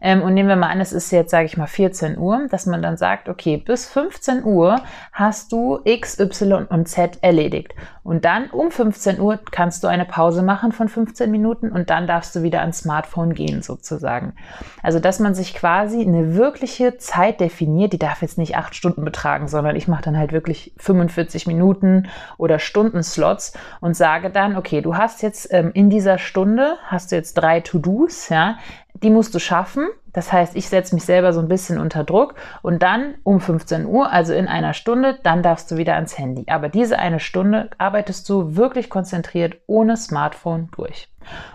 Ähm, 0.02 0.20
und 0.20 0.34
nehmen 0.34 0.50
wir 0.50 0.56
mal 0.56 0.68
an, 0.68 0.82
es 0.82 0.92
ist 0.92 1.10
jetzt, 1.10 1.30
sage 1.30 1.46
ich 1.46 1.56
mal, 1.56 1.66
14 1.66 2.18
Uhr, 2.18 2.46
dass 2.50 2.66
man 2.66 2.82
dann 2.82 2.98
sagt, 2.98 3.30
okay, 3.30 3.56
bis 3.56 3.88
15 3.88 4.44
Uhr 4.44 4.82
hast 5.12 5.50
du 5.52 5.80
X, 5.84 6.20
Y 6.20 6.66
und 6.66 6.86
Z 6.86 7.20
erledigt. 7.22 7.74
Und 8.02 8.26
dann 8.26 8.50
um 8.50 8.70
15 8.70 9.18
Uhr 9.18 9.40
kannst 9.50 9.82
du 9.82 9.88
eine 9.88 10.04
Pause 10.04 10.42
machen 10.42 10.70
von 10.72 10.90
15 10.90 11.30
Minuten 11.30 11.72
und 11.72 11.88
dann 11.88 12.06
darfst 12.06 12.36
du 12.36 12.42
wieder 12.42 12.60
ans 12.60 12.80
Smartphone 12.80 13.32
gehen, 13.32 13.62
sozusagen. 13.62 14.34
Also, 14.82 15.00
dass 15.00 15.20
man 15.20 15.34
sich 15.34 15.54
quasi 15.54 16.02
eine 16.02 16.34
wirkliche 16.34 16.98
Zeit 16.98 17.40
definiert, 17.40 17.94
die 17.94 17.98
darf 17.98 18.20
jetzt 18.20 18.36
nicht 18.36 18.58
acht 18.58 18.74
Stunden 18.74 19.06
betragen, 19.06 19.48
sondern 19.48 19.74
ich 19.74 19.88
mache 19.88 20.02
dann 20.02 20.18
halt 20.18 20.32
wirklich 20.32 20.74
45 20.76 21.46
Minuten 21.46 22.10
oder 22.36 22.58
Stunden 22.58 22.73
Stundenslots 22.74 23.52
und 23.80 23.96
sage 23.96 24.30
dann, 24.30 24.56
okay, 24.56 24.80
du 24.80 24.96
hast 24.96 25.22
jetzt 25.22 25.52
ähm, 25.52 25.70
in 25.74 25.90
dieser 25.90 26.18
Stunde, 26.18 26.76
hast 26.86 27.12
du 27.12 27.16
jetzt 27.16 27.34
drei 27.34 27.60
To-Dos, 27.60 28.30
ja, 28.30 28.58
die 28.94 29.10
musst 29.10 29.32
du 29.34 29.38
schaffen. 29.38 29.86
Das 30.12 30.32
heißt, 30.32 30.56
ich 30.56 30.68
setze 30.68 30.94
mich 30.94 31.04
selber 31.04 31.32
so 31.32 31.40
ein 31.40 31.48
bisschen 31.48 31.78
unter 31.78 32.04
Druck 32.04 32.34
und 32.62 32.82
dann 32.82 33.14
um 33.22 33.40
15 33.40 33.86
Uhr, 33.86 34.12
also 34.12 34.32
in 34.32 34.48
einer 34.48 34.72
Stunde, 34.72 35.18
dann 35.22 35.42
darfst 35.42 35.70
du 35.70 35.76
wieder 35.76 35.94
ans 35.94 36.18
Handy. 36.18 36.44
Aber 36.48 36.68
diese 36.68 36.98
eine 36.98 37.20
Stunde 37.20 37.70
arbeitest 37.78 38.28
du 38.28 38.56
wirklich 38.56 38.90
konzentriert 38.90 39.56
ohne 39.66 39.96
Smartphone 39.96 40.68
durch. 40.76 41.08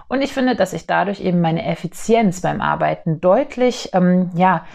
Und 0.08 0.22
ich 0.22 0.34
finde, 0.34 0.56
dass 0.56 0.74
ich 0.74 0.88
dadurch 0.88 1.22
eben 1.22 1.42
meine 1.42 1.66
Effizienz 1.66 2.42
beim 2.42 2.62
Arbeiten 2.62 3.22
deutlich, 3.22 3.90
ähm, 3.94 4.32
ja, 4.36 4.66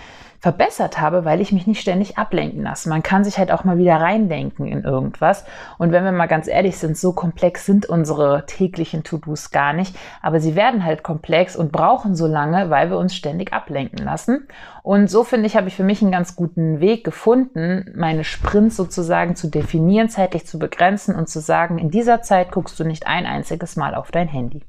verbessert 0.44 1.00
habe, 1.00 1.24
weil 1.24 1.40
ich 1.40 1.52
mich 1.52 1.66
nicht 1.66 1.80
ständig 1.80 2.18
ablenken 2.18 2.64
lasse. 2.64 2.90
Man 2.90 3.02
kann 3.02 3.24
sich 3.24 3.38
halt 3.38 3.50
auch 3.50 3.64
mal 3.64 3.78
wieder 3.78 3.96
reindenken 3.96 4.66
in 4.66 4.84
irgendwas. 4.84 5.46
Und 5.78 5.90
wenn 5.90 6.04
wir 6.04 6.12
mal 6.12 6.26
ganz 6.26 6.48
ehrlich 6.48 6.76
sind, 6.76 6.98
so 6.98 7.14
komplex 7.14 7.64
sind 7.64 7.86
unsere 7.86 8.44
täglichen 8.44 9.04
To-Dos 9.04 9.52
gar 9.52 9.72
nicht. 9.72 9.96
Aber 10.20 10.40
sie 10.40 10.54
werden 10.54 10.84
halt 10.84 11.02
komplex 11.02 11.56
und 11.56 11.72
brauchen 11.72 12.14
so 12.14 12.26
lange, 12.26 12.68
weil 12.68 12.90
wir 12.90 12.98
uns 12.98 13.14
ständig 13.14 13.54
ablenken 13.54 14.04
lassen. 14.04 14.46
Und 14.82 15.08
so 15.08 15.24
finde 15.24 15.46
ich, 15.46 15.56
habe 15.56 15.68
ich 15.68 15.76
für 15.76 15.82
mich 15.82 16.02
einen 16.02 16.12
ganz 16.12 16.36
guten 16.36 16.78
Weg 16.78 17.04
gefunden, 17.04 17.90
meine 17.96 18.22
Sprints 18.22 18.76
sozusagen 18.76 19.36
zu 19.36 19.48
definieren, 19.48 20.10
zeitlich 20.10 20.46
zu 20.46 20.58
begrenzen 20.58 21.14
und 21.14 21.26
zu 21.26 21.40
sagen, 21.40 21.78
in 21.78 21.90
dieser 21.90 22.20
Zeit 22.20 22.52
guckst 22.52 22.78
du 22.78 22.84
nicht 22.84 23.06
ein 23.06 23.24
einziges 23.24 23.76
Mal 23.76 23.94
auf 23.94 24.10
dein 24.10 24.28
Handy. 24.28 24.60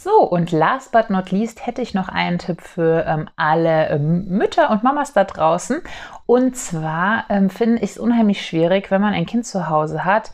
So, 0.00 0.22
und 0.22 0.52
last 0.52 0.92
but 0.92 1.10
not 1.10 1.32
least 1.32 1.66
hätte 1.66 1.82
ich 1.82 1.92
noch 1.92 2.08
einen 2.08 2.38
Tipp 2.38 2.60
für 2.60 3.04
ähm, 3.04 3.28
alle 3.34 3.88
ähm, 3.88 4.26
Mütter 4.28 4.70
und 4.70 4.84
Mamas 4.84 5.12
da 5.12 5.24
draußen. 5.24 5.82
Und 6.24 6.56
zwar 6.56 7.24
ähm, 7.28 7.50
finde 7.50 7.82
ich 7.82 7.90
es 7.90 7.98
unheimlich 7.98 8.46
schwierig, 8.46 8.92
wenn 8.92 9.00
man 9.00 9.12
ein 9.12 9.26
Kind 9.26 9.44
zu 9.44 9.68
Hause 9.68 10.04
hat, 10.04 10.30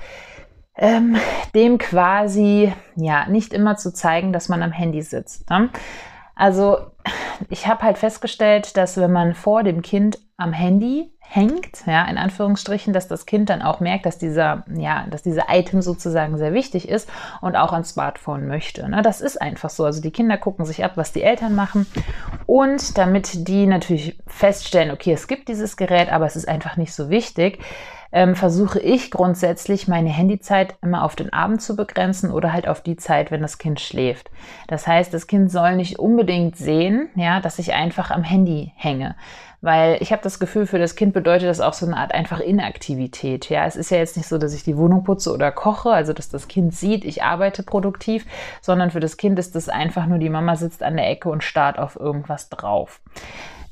ähm, 0.77 1.17
dem 1.55 1.79
quasi 1.79 2.75
ja 2.95 3.27
nicht 3.27 3.55
immer 3.55 3.79
zu 3.79 3.95
zeigen, 3.95 4.35
dass 4.35 4.51
man 4.51 4.63
am 4.63 4.71
Handy 4.71 5.01
sitzt. 5.01 5.49
Ne? 5.49 5.71
Also 6.35 6.77
ich 7.49 7.67
habe 7.67 7.85
halt 7.85 7.97
festgestellt, 7.97 8.77
dass 8.77 8.99
wenn 8.99 9.13
man 9.13 9.33
vor 9.33 9.63
dem 9.63 9.81
Kind 9.81 10.19
am 10.37 10.53
Handy 10.53 11.13
hängt, 11.21 11.87
ja, 11.87 12.05
in 12.05 12.19
Anführungsstrichen, 12.19 12.93
dass 12.93 13.07
das 13.09 13.25
Kind 13.25 13.51
dann 13.51 13.63
auch 13.63 13.81
merkt, 13.81 14.05
dass 14.05 14.19
dieser, 14.19 14.65
ja, 14.77 15.07
dass 15.09 15.23
diese 15.23 15.45
Item 15.49 15.81
sozusagen 15.81 16.37
sehr 16.39 16.53
wichtig 16.53 16.89
ist 16.89 17.09
und 17.41 17.57
auch 17.57 17.73
ein 17.73 17.85
Smartphone 17.85 18.47
möchte. 18.47 18.89
Ne? 18.89 19.03
Das 19.03 19.21
ist 19.21 19.41
einfach 19.41 19.71
so. 19.71 19.85
Also 19.85 20.03
die 20.03 20.11
Kinder 20.11 20.37
gucken 20.37 20.65
sich 20.65 20.85
ab, 20.85 20.93
was 20.97 21.13
die 21.13 21.23
Eltern 21.23 21.55
machen. 21.55 21.87
Und 22.47 22.99
damit 22.99 23.49
die 23.49 23.67
natürlich 23.67 24.19
feststellen, 24.27 24.91
okay, 24.91 25.13
es 25.13 25.29
gibt 25.29 25.49
dieses 25.49 25.77
Gerät, 25.77 26.13
aber 26.13 26.27
es 26.27 26.37
ist 26.37 26.49
einfach 26.49 26.77
nicht 26.77 26.93
so 26.93 27.11
wichtig, 27.11 27.61
ähm, 28.15 28.37
versuche 28.37 28.79
ich 28.79 29.11
grundsätzlich 29.11 29.89
meine 29.89 30.09
Handyzeit 30.09 30.77
immer 30.83 31.05
auf 31.05 31.17
den 31.17 31.33
Abend 31.33 31.61
zu 31.61 31.75
begrenzen 31.75 32.31
oder 32.31 32.53
halt 32.53 32.69
auf 32.69 32.81
die 32.81 32.97
Zeit, 32.97 33.33
wenn 33.33 33.43
das 33.43 33.59
Kind 33.59 33.81
schläft. 33.81 34.31
Das 34.69 34.87
heißt, 34.87 35.13
das 35.13 35.27
Kind 35.27 35.51
soll 35.51 35.75
nicht 35.75 35.99
unbedingt 35.99 36.57
sehen, 36.57 37.09
ja, 37.17 37.41
dass 37.41 37.59
ich 37.59 37.75
einfach 37.75 38.13
am 38.13 38.23
Handy 38.23 38.73
hänge. 38.77 39.17
Weil 39.63 39.97
ich 40.01 40.13
habe 40.13 40.23
das 40.23 40.39
Gefühl, 40.39 40.67
für 40.67 40.79
das 40.79 40.95
Kind 40.95 41.13
bedeutet 41.13 41.49
das 41.49 41.61
auch 41.61 41.73
so 41.73 41.87
eine 41.87 41.97
Art 41.97 42.15
einfach 42.15 42.39
Inaktivität. 42.39 43.49
Ja, 43.49 43.67
es 43.67 43.75
ist 43.75 43.91
ja 43.91 43.97
jetzt 43.97 44.17
nicht 44.17 44.29
so, 44.29 44.39
dass 44.39 44.55
ich 44.55 44.63
die 44.63 44.77
Wohnung 44.77 45.03
putze 45.03 45.33
oder 45.33 45.51
koche, 45.51 45.91
also 45.91 46.13
dass 46.13 46.29
das 46.29 46.47
Kind 46.47 46.73
sieht, 46.73 47.05
ich 47.05 47.25
arbeite 47.25 47.65
produktiv, 47.65 48.27
sondern 48.61 48.93
für 48.93 49.01
das 49.01 49.17
Kind 49.17 49.39
ist 49.41 49.57
es 49.57 49.69
einfach 49.69 50.07
nur, 50.07 50.19
die 50.19 50.31
Mama 50.31 50.55
sitzt 50.55 50.85
an 50.85 50.97
der 50.97 51.11
Ecke 51.11 51.31
und 51.31 51.43
starrt 51.43 51.81
auf 51.81 51.97
irgendwas 51.99 52.49
drauf. 52.49 53.01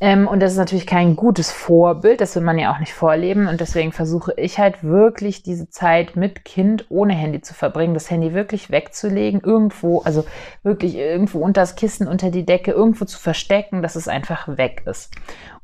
Ähm, 0.02 0.26
und 0.26 0.40
das 0.40 0.50
ist 0.50 0.58
natürlich 0.58 0.88
kein 0.88 1.14
gutes 1.14 1.52
Vorbild, 1.52 2.20
das 2.20 2.34
will 2.34 2.42
man 2.42 2.58
ja 2.58 2.74
auch 2.74 2.80
nicht 2.80 2.92
vorleben. 2.92 3.46
Und 3.46 3.60
deswegen 3.60 3.92
versuche 3.92 4.34
ich 4.36 4.58
halt 4.58 4.82
wirklich 4.82 5.44
diese 5.44 5.70
Zeit 5.70 6.16
mit 6.16 6.44
Kind 6.44 6.86
ohne 6.88 7.14
Handy 7.14 7.40
zu 7.40 7.54
verbringen, 7.54 7.94
das 7.94 8.10
Handy 8.10 8.34
wirklich 8.34 8.72
wegzulegen, 8.72 9.40
irgendwo, 9.40 10.00
also 10.00 10.24
wirklich 10.64 10.96
irgendwo 10.96 11.38
unter 11.38 11.60
das 11.60 11.76
Kissen, 11.76 12.08
unter 12.08 12.32
die 12.32 12.44
Decke, 12.44 12.72
irgendwo 12.72 13.04
zu 13.04 13.16
verstecken, 13.16 13.80
dass 13.80 13.94
es 13.94 14.08
einfach 14.08 14.48
weg 14.56 14.82
ist. 14.86 15.12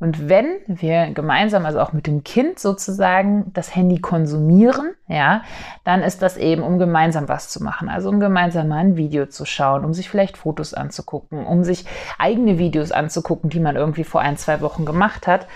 Und 0.00 0.28
wenn 0.28 0.58
wir 0.68 1.10
gemeinsam, 1.10 1.66
also 1.66 1.80
auch 1.80 1.92
mit 1.92 2.06
dem 2.06 2.22
Kind 2.22 2.60
sozusagen, 2.60 3.52
das 3.52 3.74
Handy 3.74 4.00
konsumieren, 4.00 4.92
ja, 5.08 5.42
dann 5.84 6.02
ist 6.02 6.22
das 6.22 6.36
eben, 6.36 6.62
um 6.62 6.78
gemeinsam 6.78 7.28
was 7.28 7.48
zu 7.48 7.62
machen. 7.62 7.88
Also 7.88 8.08
um 8.08 8.20
gemeinsam 8.20 8.68
mal 8.68 8.76
ein 8.76 8.96
Video 8.96 9.26
zu 9.26 9.44
schauen, 9.44 9.84
um 9.84 9.92
sich 9.94 10.08
vielleicht 10.08 10.36
Fotos 10.36 10.72
anzugucken, 10.72 11.44
um 11.44 11.64
sich 11.64 11.84
eigene 12.16 12.58
Videos 12.58 12.92
anzugucken, 12.92 13.50
die 13.50 13.60
man 13.60 13.74
irgendwie 13.74 14.04
vor 14.04 14.20
ein, 14.20 14.36
zwei 14.36 14.60
Wochen 14.60 14.84
gemacht 14.84 15.26
hat. 15.26 15.48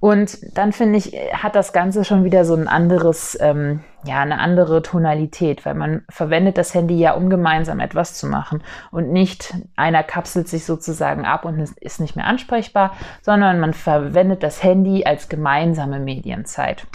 Und 0.00 0.56
dann 0.56 0.72
finde 0.72 0.98
ich, 0.98 1.12
hat 1.32 1.56
das 1.56 1.72
Ganze 1.72 2.04
schon 2.04 2.22
wieder 2.22 2.44
so 2.44 2.54
ein 2.54 2.68
anderes, 2.68 3.36
ähm, 3.40 3.80
ja, 4.04 4.20
eine 4.20 4.38
andere 4.38 4.82
Tonalität, 4.82 5.66
weil 5.66 5.74
man 5.74 6.04
verwendet 6.08 6.56
das 6.56 6.72
Handy 6.72 6.96
ja, 6.98 7.14
um 7.14 7.28
gemeinsam 7.28 7.80
etwas 7.80 8.14
zu 8.14 8.28
machen 8.28 8.62
und 8.92 9.10
nicht 9.10 9.54
einer 9.74 10.04
kapselt 10.04 10.48
sich 10.48 10.64
sozusagen 10.64 11.24
ab 11.24 11.44
und 11.44 11.58
ist 11.80 12.00
nicht 12.00 12.14
mehr 12.14 12.26
ansprechbar, 12.26 12.92
sondern 13.22 13.58
man 13.58 13.74
verwendet 13.74 14.44
das 14.44 14.62
Handy 14.62 15.04
als 15.04 15.28
gemeinsame 15.28 15.98
Medienzeit. 15.98 16.86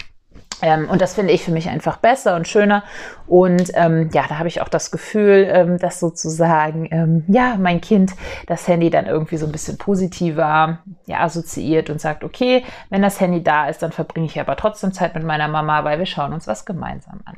Ähm, 0.62 0.88
und 0.88 1.00
das 1.00 1.14
finde 1.14 1.32
ich 1.32 1.44
für 1.44 1.50
mich 1.50 1.68
einfach 1.68 1.96
besser 1.98 2.36
und 2.36 2.48
schöner. 2.48 2.84
Und 3.26 3.70
ähm, 3.74 4.10
ja, 4.12 4.24
da 4.28 4.38
habe 4.38 4.48
ich 4.48 4.60
auch 4.60 4.68
das 4.68 4.90
Gefühl, 4.90 5.48
ähm, 5.50 5.78
dass 5.78 6.00
sozusagen, 6.00 6.88
ähm, 6.90 7.24
ja, 7.28 7.56
mein 7.58 7.80
Kind 7.80 8.12
das 8.46 8.66
Handy 8.68 8.90
dann 8.90 9.06
irgendwie 9.06 9.36
so 9.36 9.46
ein 9.46 9.52
bisschen 9.52 9.78
positiver 9.78 10.78
ja, 11.06 11.20
assoziiert 11.20 11.90
und 11.90 12.00
sagt, 12.00 12.24
okay, 12.24 12.64
wenn 12.90 13.02
das 13.02 13.20
Handy 13.20 13.42
da 13.42 13.68
ist, 13.68 13.82
dann 13.82 13.92
verbringe 13.92 14.26
ich 14.26 14.40
aber 14.40 14.56
trotzdem 14.56 14.92
Zeit 14.92 15.14
mit 15.14 15.24
meiner 15.24 15.48
Mama, 15.48 15.84
weil 15.84 15.98
wir 15.98 16.06
schauen 16.06 16.32
uns 16.32 16.46
was 16.46 16.64
gemeinsam 16.64 17.20
an. 17.24 17.36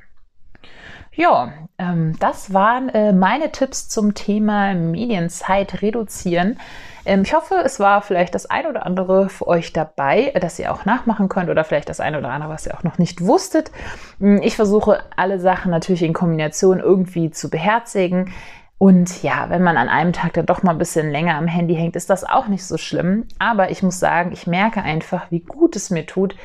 Ja, 1.17 1.53
ähm, 1.79 2.15
das 2.21 2.53
waren 2.53 2.91
äh, 2.91 3.13
meine 3.13 3.51
Tipps 3.51 3.89
zum 3.89 4.13
Thema 4.13 4.75
Medienzeit 4.75 5.81
reduzieren. 5.81 6.59
Ähm, 7.07 7.23
ich 7.23 7.33
hoffe, 7.35 7.55
es 7.65 7.81
war 7.81 8.03
vielleicht 8.03 8.35
das 8.35 8.47
ein 8.47 8.67
oder 8.67 8.85
andere 8.85 9.29
für 9.29 9.47
euch 9.47 9.73
dabei, 9.73 10.33
das 10.41 10.59
ihr 10.59 10.73
auch 10.73 10.85
nachmachen 10.85 11.29
könnt 11.29 11.49
oder 11.49 11.65
vielleicht 11.65 11.89
das 11.89 12.01
ein 12.01 12.17
oder 12.17 12.29
andere, 12.29 12.51
was 12.51 12.67
ihr 12.67 12.77
auch 12.77 12.83
noch 12.83 12.99
nicht 12.99 13.25
wusstet. 13.25 13.71
Hm, 14.19 14.43
ich 14.43 14.57
versuche 14.57 15.01
alle 15.17 15.39
Sachen 15.39 15.71
natürlich 15.71 16.03
in 16.03 16.13
Kombination 16.13 16.81
irgendwie 16.81 17.31
zu 17.31 17.49
beherzigen. 17.49 18.33
Und 18.79 19.23
ja, 19.23 19.49
wenn 19.49 19.63
man 19.63 19.79
an 19.79 19.89
einem 19.89 20.13
Tag 20.13 20.35
dann 20.35 20.45
doch 20.45 20.63
mal 20.63 20.73
ein 20.73 20.79
bisschen 20.79 21.11
länger 21.11 21.37
am 21.37 21.47
Handy 21.47 21.75
hängt, 21.75 21.97
ist 21.97 22.11
das 22.11 22.25
auch 22.25 22.49
nicht 22.49 22.65
so 22.65 22.77
schlimm. 22.77 23.25
Aber 23.39 23.71
ich 23.71 23.83
muss 23.83 23.99
sagen, 23.99 24.33
ich 24.33 24.47
merke 24.47 24.83
einfach, 24.83 25.31
wie 25.31 25.41
gut 25.41 25.77
es 25.77 25.89
mir 25.89 26.05
tut, 26.05 26.37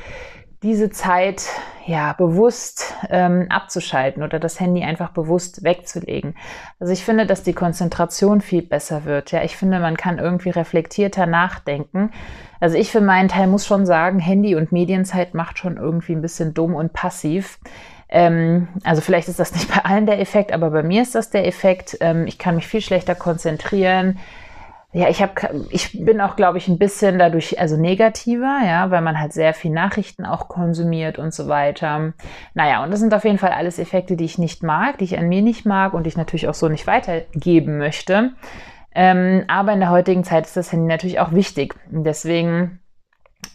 diese 0.62 0.90
Zeit 0.90 1.44
ja 1.86 2.12
bewusst 2.12 2.94
ähm, 3.10 3.46
abzuschalten 3.48 4.22
oder 4.22 4.38
das 4.38 4.60
Handy 4.60 4.82
einfach 4.84 5.10
bewusst 5.10 5.64
wegzulegen. 5.64 6.36
Also 6.78 6.92
ich 6.92 7.04
finde, 7.04 7.26
dass 7.26 7.42
die 7.42 7.52
Konzentration 7.52 8.40
viel 8.40 8.62
besser 8.62 9.04
wird. 9.04 9.32
Ja, 9.32 9.42
ich 9.42 9.56
finde, 9.56 9.80
man 9.80 9.96
kann 9.96 10.18
irgendwie 10.18 10.50
reflektierter 10.50 11.26
nachdenken. 11.26 12.12
Also 12.60 12.76
ich 12.76 12.92
für 12.92 13.00
meinen 13.00 13.28
Teil 13.28 13.48
muss 13.48 13.66
schon 13.66 13.86
sagen, 13.86 14.20
Handy 14.20 14.54
und 14.54 14.70
Medienzeit 14.70 15.34
macht 15.34 15.58
schon 15.58 15.76
irgendwie 15.76 16.12
ein 16.12 16.22
bisschen 16.22 16.54
dumm 16.54 16.76
und 16.76 16.92
passiv. 16.92 17.58
Ähm, 18.08 18.68
also 18.84 19.00
vielleicht 19.00 19.28
ist 19.28 19.40
das 19.40 19.52
nicht 19.52 19.68
bei 19.74 19.84
allen 19.84 20.06
der 20.06 20.20
Effekt, 20.20 20.52
aber 20.52 20.70
bei 20.70 20.84
mir 20.84 21.02
ist 21.02 21.16
das 21.16 21.30
der 21.30 21.46
Effekt. 21.46 21.96
Ähm, 22.00 22.26
ich 22.28 22.38
kann 22.38 22.54
mich 22.54 22.68
viel 22.68 22.80
schlechter 22.82 23.16
konzentrieren 23.16 24.18
ja, 24.94 25.08
ich 25.08 25.22
habe, 25.22 25.32
ich 25.70 26.04
bin 26.04 26.20
auch, 26.20 26.36
glaube 26.36 26.58
ich, 26.58 26.68
ein 26.68 26.78
bisschen 26.78 27.18
dadurch, 27.18 27.58
also 27.58 27.78
negativer, 27.78 28.60
ja, 28.64 28.90
weil 28.90 29.00
man 29.00 29.18
halt 29.18 29.32
sehr 29.32 29.54
viel 29.54 29.70
Nachrichten 29.70 30.26
auch 30.26 30.48
konsumiert 30.48 31.18
und 31.18 31.32
so 31.32 31.48
weiter. 31.48 32.12
Naja, 32.52 32.84
und 32.84 32.90
das 32.90 33.00
sind 33.00 33.14
auf 33.14 33.24
jeden 33.24 33.38
Fall 33.38 33.52
alles 33.52 33.78
Effekte, 33.78 34.16
die 34.16 34.26
ich 34.26 34.36
nicht 34.36 34.62
mag, 34.62 34.98
die 34.98 35.04
ich 35.04 35.18
an 35.18 35.28
mir 35.28 35.40
nicht 35.40 35.64
mag 35.64 35.94
und 35.94 36.04
die 36.04 36.08
ich 36.08 36.18
natürlich 36.18 36.46
auch 36.46 36.54
so 36.54 36.68
nicht 36.68 36.86
weitergeben 36.86 37.78
möchte. 37.78 38.32
Ähm, 38.94 39.44
aber 39.48 39.72
in 39.72 39.80
der 39.80 39.88
heutigen 39.88 40.24
Zeit 40.24 40.44
ist 40.44 40.58
das 40.58 40.70
Handy 40.72 40.88
natürlich 40.88 41.20
auch 41.20 41.32
wichtig. 41.32 41.74
Deswegen 41.90 42.80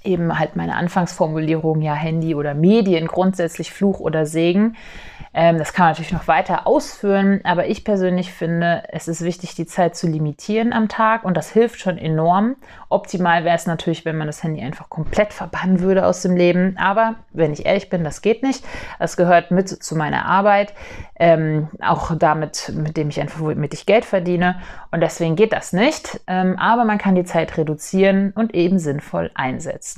eben 0.08 0.40
halt 0.40 0.56
meine 0.56 0.76
Anfangsformulierung, 0.76 1.82
ja, 1.82 1.94
Handy 1.94 2.34
oder 2.34 2.54
Medien, 2.54 3.08
grundsätzlich 3.08 3.72
Fluch 3.72 4.00
oder 4.00 4.26
Segen. 4.26 4.76
Ähm, 5.34 5.60
das 5.60 5.72
kann 5.72 5.86
man 5.86 5.92
natürlich 5.92 6.14
noch 6.14 6.28
weiter 6.28 6.66
ausführen, 6.66 7.42
aber 7.44 7.68
ich 7.68 7.84
persönlich 7.84 8.34
finde, 8.34 8.82
es 8.90 9.08
ist 9.08 9.24
wichtig, 9.24 9.54
die 9.54 9.68
Zeit 9.68 9.96
zu 9.96 10.08
limitieren 10.08 10.74
am 10.74 10.88
Tag 10.88 11.26
und 11.26 11.38
das 11.38 11.52
hilft 11.52 11.80
schon 11.80 12.00
enorm. 12.00 12.56
Optimal 12.90 13.44
wäre 13.46 13.56
es 13.56 13.68
natürlich, 13.68 14.04
wenn 14.04 14.18
man 14.18 14.26
das 14.26 14.42
Handy 14.42 14.62
einfach 14.62 14.90
komplett 14.90 15.34
verbannen 15.34 15.82
würde 15.82 16.08
aus 16.08 16.24
dem 16.24 16.36
Leben, 16.36 16.76
aber 16.80 17.16
wenn 17.34 17.54
ich 17.54 17.68
ehrlich 17.68 17.90
bin, 17.90 18.04
das 18.04 18.24
geht 18.24 18.42
nicht. 18.42 18.66
Es 18.98 19.16
gehört 19.16 19.52
mit 19.52 19.70
zu 19.70 19.96
meiner 19.96 20.26
Arbeit, 20.26 20.74
ähm, 21.20 21.68
auch 21.82 22.16
damit, 22.18 22.72
mit 22.74 22.98
dem 22.98 23.10
ich 23.10 23.20
einfach, 23.20 23.40
womit 23.40 23.74
ich 23.76 23.86
Geld 23.86 24.06
verdiene 24.06 24.60
und 24.92 25.02
deswegen 25.02 25.36
geht 25.36 25.54
das 25.54 25.74
nicht. 25.74 26.20
Ähm, 26.26 26.58
aber 26.58 26.86
man 26.86 26.98
kann 26.98 27.14
die 27.14 27.26
Zeit 27.26 27.58
reduzieren 27.58 28.32
und 28.36 28.56
eben 28.56 28.80
sinnvoll 28.80 29.30
einsetzen. 29.36 29.97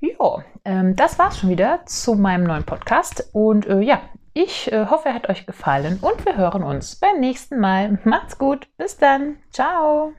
Ja, 0.00 0.44
ähm, 0.64 0.94
das 0.94 1.18
war's 1.18 1.38
schon 1.38 1.50
wieder 1.50 1.80
zu 1.86 2.14
meinem 2.14 2.44
neuen 2.44 2.64
Podcast. 2.64 3.30
Und 3.32 3.66
äh, 3.66 3.80
ja, 3.80 4.00
ich 4.32 4.70
äh, 4.70 4.86
hoffe, 4.86 5.08
er 5.08 5.14
hat 5.14 5.28
euch 5.28 5.46
gefallen 5.46 5.98
und 6.00 6.24
wir 6.24 6.36
hören 6.36 6.62
uns 6.62 6.96
beim 6.96 7.18
nächsten 7.18 7.58
Mal. 7.58 7.98
Macht's 8.04 8.38
gut. 8.38 8.68
Bis 8.76 8.96
dann. 8.96 9.38
Ciao. 9.50 10.12